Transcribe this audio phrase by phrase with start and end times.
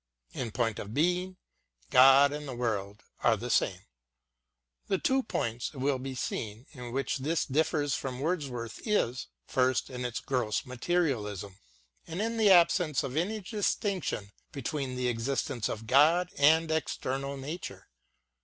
[0.33, 1.37] In point of being,
[1.91, 3.81] God and the world are the same.
[4.87, 9.91] The two points, it will be seen, in which this differs from Wordsworth is, first,
[9.91, 11.59] in its gross materialism,
[12.07, 17.87] and in the absence of any distinction between the existence of God and external nature.